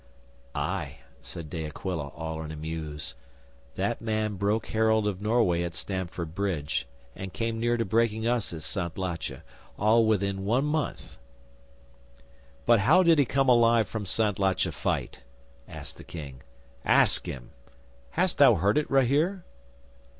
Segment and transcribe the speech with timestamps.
[0.55, 3.13] '"Ay," said De Aquila, all in a muse.
[3.75, 8.51] "That man broke Harold of Norway at Stamford Bridge, and came near to breaking us
[8.51, 9.41] at Santlache
[9.77, 11.19] all within one month."
[12.65, 15.21] '"But how did he come alive from Santlache fight?"
[15.67, 16.41] asked the King.
[16.83, 17.51] "Ask him!
[18.17, 19.43] Hast thou heard it, Rahere?"